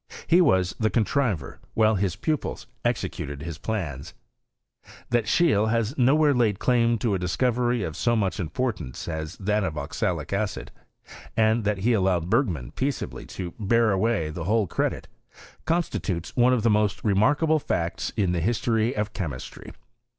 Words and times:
He 0.25 0.41
was 0.41 0.75
the 0.79 0.89
contriver, 0.89 1.59
while 1.75 1.93
his 1.93 2.15
pupils 2.15 2.65
executed 2.83 3.43
his 3.43 3.59
plans. 3.59 4.15
That 5.11 5.27
Scheele 5.27 5.67
has 5.69 5.95
nowhere 5.95 6.33
laid 6.33 6.57
claim 6.57 6.97
to 6.97 7.13
a 7.13 7.19
discovery 7.19 7.83
of 7.83 7.95
so 7.95 8.15
much 8.15 8.39
importance 8.39 9.07
as 9.07 9.37
that 9.37 9.63
of 9.63 9.77
oxalic 9.77 10.33
acid, 10.33 10.71
and 11.37 11.65
that 11.65 11.77
he 11.85 11.93
allow 11.93 12.17
ed 12.17 12.31
Ber§;man 12.31 12.71
peaceably 12.73 13.27
to 13.27 13.53
bear 13.59 13.91
away 13.91 14.31
the 14.31 14.45
whole 14.45 14.65
credit, 14.65 15.07
constitutes 15.65 16.35
one 16.35 16.51
of 16.51 16.63
the 16.63 16.71
most 16.71 17.03
remarkable 17.03 17.59
facts 17.59 18.11
in 18.17 18.31
the 18.31 18.41
history 18.41 18.95
of 18.95 19.13
chemistry. 19.13 19.71